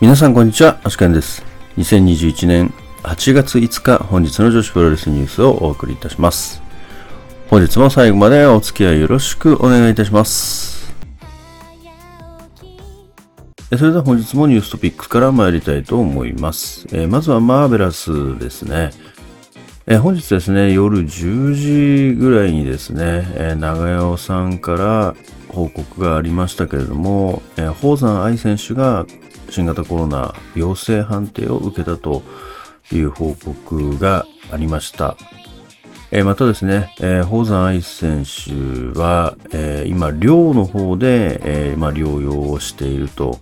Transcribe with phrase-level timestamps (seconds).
[0.00, 1.44] 皆さんこんにちは、アシカンです。
[1.76, 6.62] 2021年8月5日、本日の女子プロレスニュースをお送りいたします。
[7.50, 10.94] 本日も最後までお付き合いよろしくお願いいたします。
[13.76, 16.86] それでは本日もニューストピックから参りたいと思います。
[16.92, 18.92] えまずはマーベラスですね。
[19.90, 25.16] え本日ですね、夜10時ぐらいにですね、え長代さんから
[25.48, 29.06] 報告がありましたけれども、え、宝山愛選手が
[29.48, 32.22] 新型コロナ陽性判定を受けたと
[32.92, 35.16] いう報告がありました。
[36.10, 41.40] えまたですね、えー、宝山愛選手は、え今、寮の方で、
[41.72, 43.38] えま、療養をしていると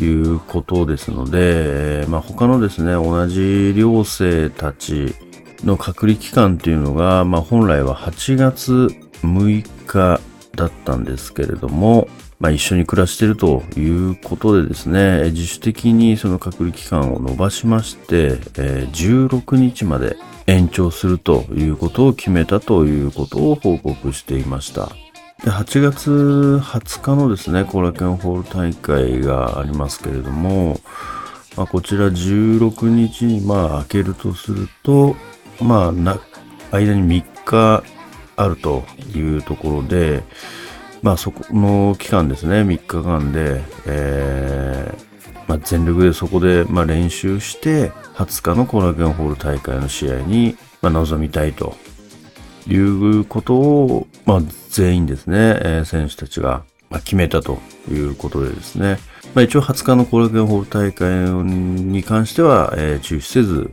[0.00, 5.14] いうことですので、ま、他のですね、同じ寮生たち
[5.64, 8.88] の隔離期間っていうのが、まあ、本来は8月
[9.22, 10.20] 6日
[10.54, 12.08] だったんですけれども、
[12.40, 24.88] まあ、一緒に暮らしているということでですね、自主的にその隔離期間を延ばしまして、えー16日まで延長するということを決めたということを報告していました。
[25.44, 26.10] で8月
[26.62, 30.80] 20日のですね、後楽園ホール大会がありますけれども、
[31.56, 35.16] まあ、こちら16日にまあ開けるとすると、
[35.60, 36.20] まあな、
[36.70, 37.82] 間に3日
[38.36, 40.22] あるというところで、
[41.02, 45.08] まあそこの期間ですね、3日間で、えー
[45.48, 51.74] まあ、全力でそこでまあ練習して、20日の後楽園ホール大会の試合にまあ臨みたいと
[52.66, 57.58] いうことを、まあ、全員ですね、えー選手たちがまあ決めたと
[57.90, 58.98] いうことでですね、
[59.34, 61.08] まあ、一応20日の後楽園ホール大会
[61.44, 63.72] に関しては、えー中止せず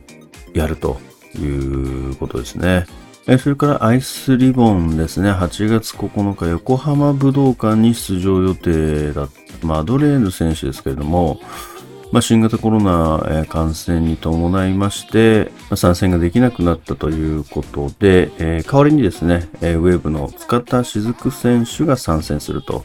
[0.54, 0.98] やると。
[1.38, 2.86] いうことですね。
[3.38, 9.28] それからアイスリボンですね、8月9日横浜武道館に出場予定だっ
[9.60, 11.40] たマドレーヌ選手ですけれども、
[12.12, 22.84] まあ、新型コロナ感染に伴いまして、参戦ができなくなったということで、えー代わりにですね、ウェーブの塚田雫選手が参戦すると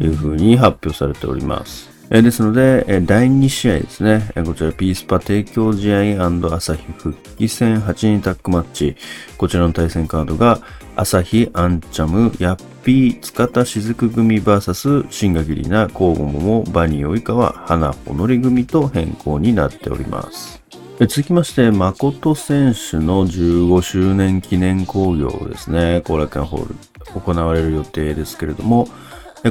[0.00, 1.95] いうふうに発表されております。
[2.08, 8.96] えですので、え第2試合ですね、えこちらピースパ提供試合朝日復帰戦8人タッグマッチ、
[9.36, 10.60] こちらの対戦カードが、
[10.94, 20.62] 朝日アンチャム、ヤッピー、塚田雫組 VS シンガギリナ、コウゴモモ、バニー及川、花ほのり組と変更になっております。
[21.00, 26.74] 続きまして、誠選手の15周年記念興行ですね、後楽園ホール
[27.20, 28.88] 行われる予定ですけれども、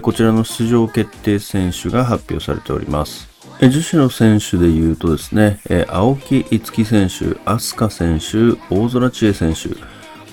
[0.01, 3.29] こちらの出場決定選手が発表されております。
[3.61, 9.69] 女子の選手で言うとですね、青木逸樹選手、飛鳥選手、大空知恵選手、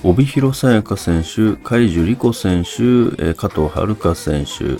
[0.02, 4.76] 帯広さやか選手、海樹里子選手、加藤遥選手、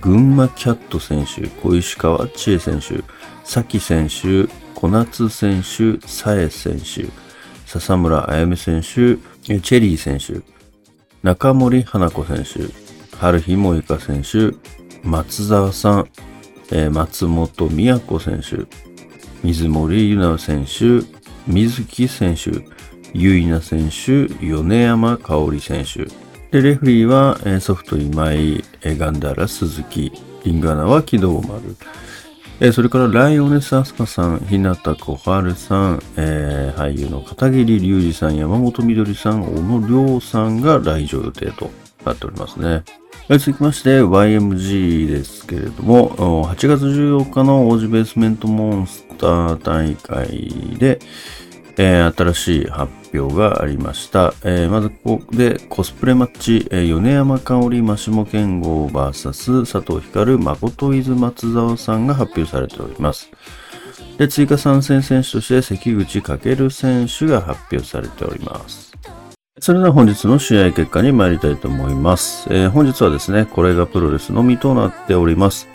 [0.00, 3.02] 群馬キャット選手、小石川千恵選手、
[3.44, 7.06] 崎選手、小夏選手、佐江選手、
[7.66, 10.40] 笹村あやめ選手、チェリー選手、
[11.22, 12.89] 中森花子選手、
[13.20, 14.56] 春日萌香選手、
[15.06, 16.08] 松沢さん、
[16.72, 18.66] えー松本美也子選手、
[19.42, 21.04] 水森ゆな選手、
[21.46, 22.64] 水木選手、
[23.12, 26.06] ゆいな選手、米山香織選手。
[26.50, 30.10] で、レフリーは、えーソフト今井、えーガンダラ鈴木、
[30.44, 31.76] リングアナは木戸丸。
[32.60, 41.70] えーそれからライオネスアスカさん、日向小春さん、えー俳優の片桐隆二さん、山本みどりさん、小野亮さんが来場予定と
[42.06, 42.82] なっておりますね。
[43.38, 50.98] 続きまして YMG ですけれども、8月14日の王子ベースメントモンスター大会で、
[51.76, 54.34] えー新しい発表がありました。
[54.42, 63.30] えーまずここでコスプレマッチ、えー米山香織、真下健吾 VS 佐藤光、誠伊豆松沢さんが発表されております。
[64.18, 68.90] で、追加参戦選手として関口翔選手が発表されております。
[69.62, 72.48] それでは本日の試合結果に参りたいと思います。
[72.50, 75.68] えー本日はですね、これがプロレスのみとなっております。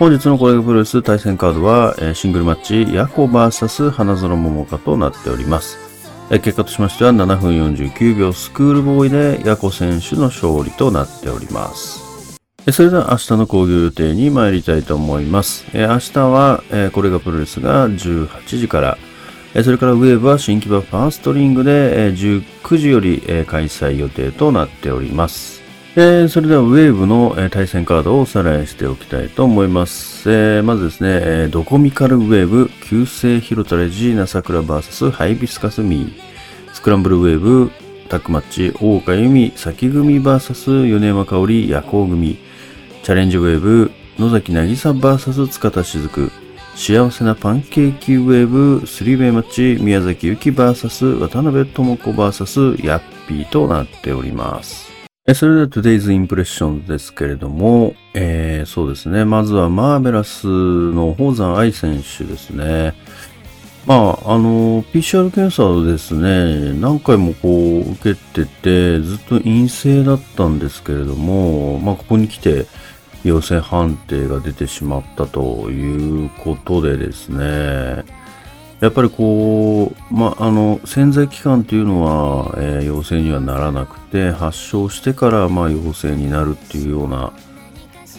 [0.00, 5.78] 本日のこれがプロレス対戦カードは、えーシングルマッチ、ヤコ VS 花園桃香となっております。
[6.32, 12.10] えー結果としましては7分49秒スクールボーイでヤコ選手の勝利となっております。
[12.72, 15.66] それでは明日の興行予定に参りたいと思います。
[15.72, 16.62] 明日は、
[16.92, 18.28] これがプロレスが18
[18.58, 18.98] 時から、
[19.52, 25.60] それからウェーブは新木場ファーストリングで、19時より、開催予定となっております。
[25.94, 30.62] それではウェーブの、対戦カードをおさらいしておきたいと思います。
[30.62, 36.12] まずですね、ドコミカルウェーブ、旧姓広田レジーナ桜 VS ハイビスカスミー、
[36.72, 37.72] スクランブルウェーブ、
[38.08, 42.38] タックマッチ、大岡由美、先組 VS 米山香織、夜行組、
[43.02, 46.30] チャレンジウェーブ、野崎渚 VS 塚田雫、
[46.74, 54.90] 幸せなパンケーキウェーブ 3way マッチ宮崎ゆき VS 渡辺智子 VS ヤッピーとなっております。
[55.34, 59.24] それでは Today's Impression ですけれども、えー、そうですね。
[59.24, 62.94] まずはマーベラスの宝山愛選手ですね。
[63.86, 72.66] まあ、あの、PCR 検査をですね、何回もこう受けてて、ずっと陰性だったんですけれども、まあ、ここに来て
[73.24, 78.04] 陽性判定が出てしまったということでですね、
[78.80, 87.34] やっぱりこう、まあ、の、潜在期間というのは、えー、陽性にはならなくて、発症してから、まあ、陽性になるっていうような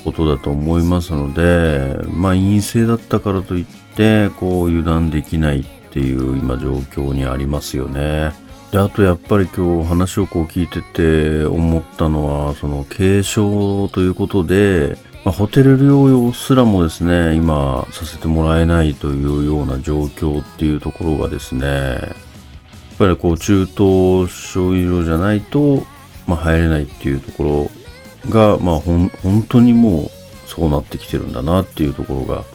[0.04, 3.66] ことだと思いますので、まあ、陰性だったからといっ
[3.96, 8.32] て、こう、油断できないっていう今状況にありますよね。
[8.72, 25.84] で、あとやっぱり今日話をこう聞いてて思ったのは、その軽症ということで、まあ、ホテル療養すらもですね、今させてもらえないというような状況っていうところがですね、やっぱりこう中等症以上じゃないと、
[26.26, 27.70] まあ、入れないっていうとこ
[28.24, 30.10] ろが、まあほん本当にもう
[30.48, 32.46] そうなってきてるんだなっていうところが、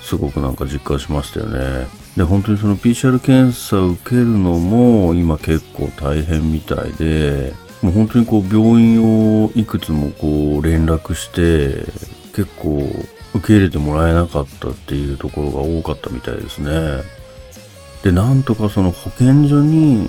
[0.00, 1.86] すごくなんか実感しましたよね。
[2.16, 11.84] で、本当にその PCR 検査を受けるのも今結構大変みたいで、もう本当にこう病院をいくつもこう連絡して
[12.32, 12.88] 結構
[13.34, 17.02] 受け入れてもらえなかったっていうところが多かったみたいですね。
[18.02, 20.08] で、なんとかその保健所に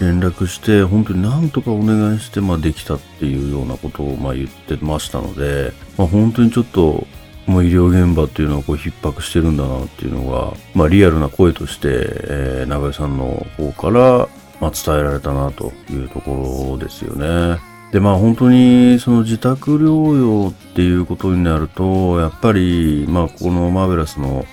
[0.00, 7.06] 連絡して、本当になんとかお願いして、まあできたっていうようなことをまあ言ってましたので、まあ本当にちょっと、
[7.46, 14.28] もう医療現場っていうのはこう逼迫してるんだなっていうのが、まあリアルな声として、えー、長井さんの方から
[14.60, 17.60] まあ、伝えられたなというところですよね。
[17.92, 24.44] で、まあ本当にその自宅療養っていうことになると、やっぱり、まあこのマーベラスの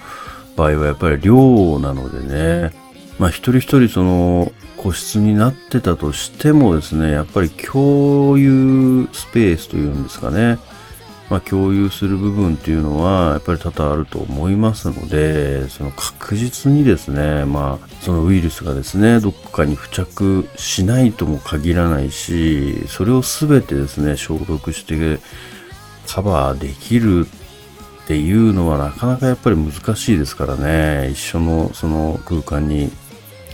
[0.55, 2.71] 場合はやっぱり寮なのでね、
[3.17, 10.59] まあ一人一人その個室になってたとしてもですね、やっぱり共有スペースというんですかね。
[11.29, 25.19] まあ、共有する部分っていうのはやっぱり多々あると思いますので、その確実にですね、まあ、そのウイルスがですね、どこかに付着しないとも限らないし、それを全てですね、消毒して
[26.07, 27.25] カバーできる
[28.03, 32.91] っていうのはなかなかやっぱり難しいですからね、一緒のその空間に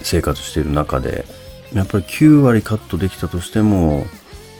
[0.02, 1.26] 生活している中で、
[1.74, 4.06] やっぱり9割カットできたとしても、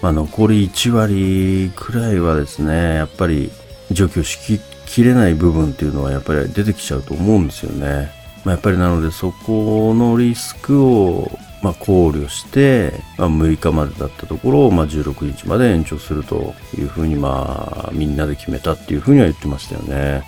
[0.02, 3.52] まあ、残り1割くらいはですね、やっぱり
[3.92, 8.12] 除去しきれない部分っていうのはやっぱり出てきちゃうと思うんですよね。
[8.46, 11.30] まあ、やっぱりなのでそこのリスクを
[11.62, 20.24] ま考慮して、まあ、6日までだったところをま16日まで延長するというふうにまあみんなで決めたっていうふうには言ってましたよね。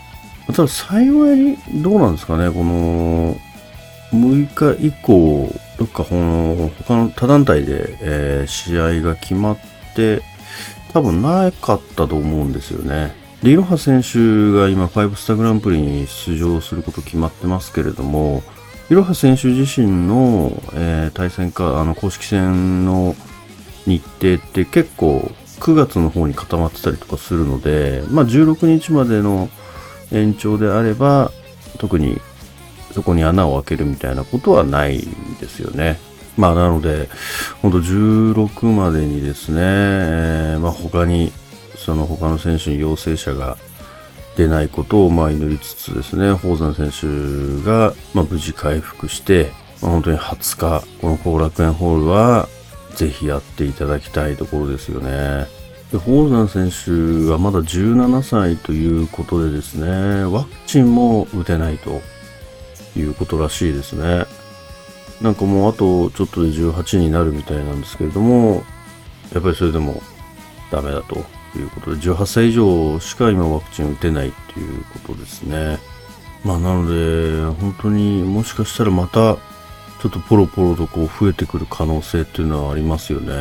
[0.48, 3.38] ただ幸いどうなんですかね、この
[4.12, 5.50] 6日以降、
[5.82, 9.58] どっかこの他の他団体で、えー、試合が決まっ
[9.96, 10.22] て、
[10.94, 13.16] 多分なかったと思うんですよね。
[13.42, 14.20] で、いろは選手
[14.52, 18.44] が今、5スターグランプリに出場すること決まってますけれども、
[18.92, 23.16] いろは選手自身の、えー、対戦か、あの、公式戦の
[23.88, 25.32] 日程って結構
[25.62, 29.50] 9月の方に固まってたりとかするので、まあ16日までの
[30.12, 31.32] 延長であれば、
[31.80, 32.22] 特に
[32.92, 36.00] そこに穴を開けるみたいなことはないんですよね。
[36.38, 37.10] まあなので、
[37.62, 41.32] 本当16までにですね、えー、まあ他に、
[41.76, 43.58] その他の選手に陽性者が
[44.38, 52.48] 出ないことをまあ祈りつつですね、宝山選手がまあ無事回復して、まあ、本当に20日、この後楽園ホールは
[52.96, 55.48] ぜひやっていただきたいところですよね。
[55.92, 62.02] で、宝山選手はまだ17歳ということでですね、ワクチンも打てないと
[62.96, 64.26] いうことらしいですね。
[65.22, 68.64] なんかもうあとちょっとで18になるみたいなんですけれども、
[69.34, 70.02] やっぱりそれでも
[70.72, 71.18] ダメだと
[71.56, 75.80] いうことで、18歳以上しか今ワクチン打てないっていうことですね。
[76.44, 79.36] まあなので、本当にもしかしたらまた
[80.02, 83.36] ちょっとポロポロとこう増えてくる可能性っていうのはありますよね。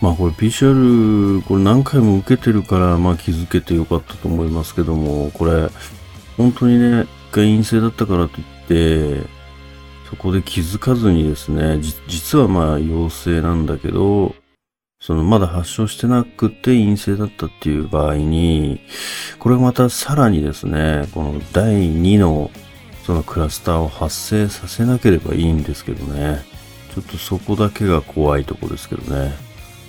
[0.00, 5.68] まあこれ PCR これ何回も受けてるからまあ気づけてよかったと思いますけども、これ
[6.38, 7.06] 本当にね、
[7.38, 9.28] 回陰性だったからといって、
[10.10, 11.78] そこで気づかずにですね、
[12.08, 14.34] 実はまあ陽性なんだけど、
[15.00, 18.80] そのまだ発症してなくて陰性だったっていう場合に、
[19.38, 22.50] これまたさらにですね、この第2の
[23.04, 26.42] そのクラスターを発生させなければいいんですけどね。
[26.94, 29.32] ちょっとそこだけが怖いとこですけどね。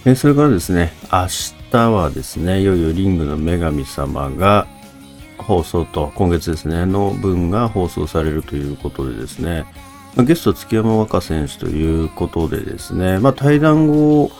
[0.05, 1.27] えそれからですね、明
[1.71, 4.67] 日はですね、いよいよリングの女神様が
[5.43, 9.65] 放送と、今月ですね、の分が放送されるということでですね、
[10.17, 14.31] ゲスト月山若選手ということでですね、まあ、対談後、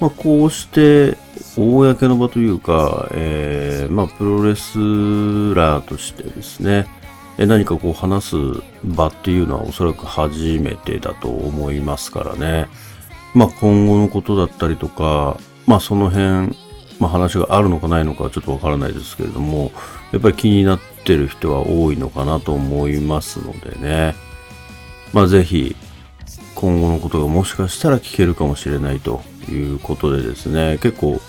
[0.00, 1.16] まあ、こうして
[1.56, 4.78] 公の場というか、えー、まあ、プロレス
[5.54, 6.86] ラーとしてですね、
[7.38, 8.36] 何かこう話す
[8.84, 12.68] 場っていうのはおそらく初めてだと思いますからね。
[13.34, 16.56] まあ今後のことだったりとか、まあその辺、
[16.98, 19.72] まあ話があるのかないのかはちょっとわからないですけれども、
[20.12, 24.14] やっぱり気になってる人は多いのかなと思いますのでね。
[25.12, 25.74] まあぜひ、
[26.54, 31.20] 今後のことがもしかしたら聞けるかもしれないということでですね、結構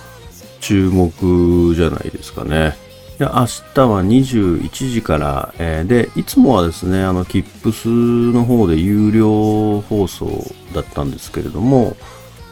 [0.60, 2.75] 注目じゃないですかね。
[3.20, 3.32] で明
[3.75, 10.30] 日は21時から、えー、で、いつもはですね、あの、キップスの方で有料放送
[10.74, 11.96] だったんですけれども、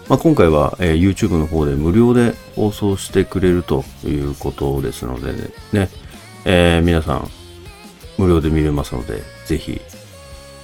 [0.07, 5.89] まあ、今回は、えー、YouTube の方で無料で放送してくれるということですのでね、ね
[6.45, 7.27] えー、皆さん
[8.17, 9.81] 無料で見れますので、ぜひ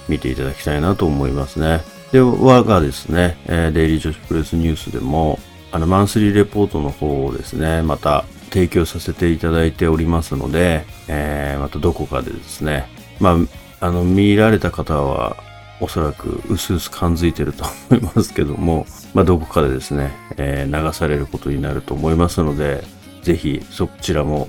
[0.08, 1.82] 見ていただきたいなと思いますね。
[2.12, 5.38] で、我がですね、えー、デイリー女子プレスニュースでも、
[5.72, 12.88] あの、マンスリーレポートの方をですね、また提供させていただいておりますので、えー、またどこかでですね、
[13.20, 13.36] ま
[13.80, 15.36] あ、あの、見られた方は、
[15.80, 22.82] おそらく薄々感づいてると思いますけども、まあ、どこかでですね、えー、流されることになると思いますので、
[23.22, 24.48] ぜひそちらも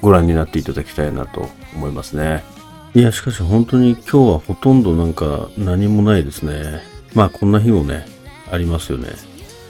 [0.00, 2.44] ご覧になっていただきたいなと思いますね。
[2.94, 6.80] いや、しかし本当に今日はほとんどなんか何もないですね。
[7.14, 8.06] まあこんな日もね、
[8.50, 9.08] ありますよね。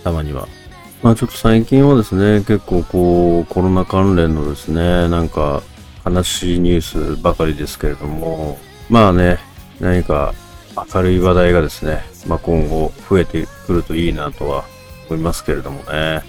[0.04, 0.46] たまには。
[1.02, 5.62] まあちょっと最近はですね、結構こう、コロナ関連のですね、なんか
[6.04, 9.38] 悲しいニュースばかりですけれども、まあね、
[9.80, 10.34] 何か
[10.94, 14.64] 明るい話題がですね、まあ今後増えてくるといいなとは
[15.08, 16.22] 思いますけれどもね。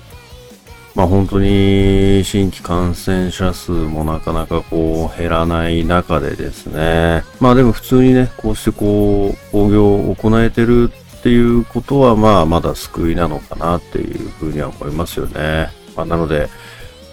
[0.97, 7.23] まあ本当に新規感染者数もなかなかこう減らない中でですね。
[7.39, 15.69] まあでも普通にね、こうしてこう、工業を行えてるっていうことは、まあ、まだ救いなのかなっていうふうには思いますよね。
[15.95, 16.49] まあ、なので、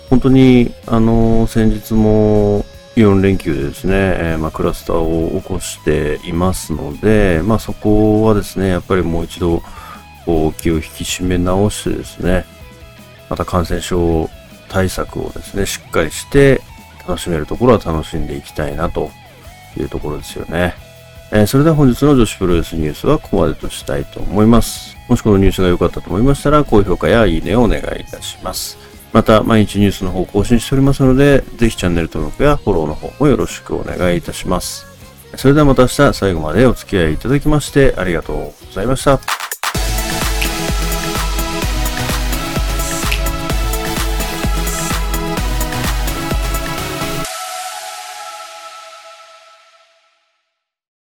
[0.08, 2.64] 本当に、あの、先日も
[2.96, 9.62] 4連休でですね、えー、まあ、クラスターを起こしていますので、まあ、そこはですね、やっぱりもう一度、
[10.24, 12.46] こう、気を引き締め直してですね、
[13.28, 14.28] また感染症
[14.68, 16.60] 対策をですね、しっかりして
[17.06, 19.10] 楽しめるところは楽しんでいきたいなと
[19.78, 20.74] いうところですよね。
[21.32, 24.96] えー、それでは本日の女子プロレスニュースはここまでとしたいと思います。
[25.08, 28.78] もしこのニュースが良かったと思いましたら、高評価やいいねをお願いいたします。
[29.12, 34.86] また、毎日ニュースの方更新しておりますので、ぜひチャンネル登録やフォローの方もよろしくお願いいたします。
[35.36, 39.43] それではまた明日最後までお付き合いいただきましてありがとうございました。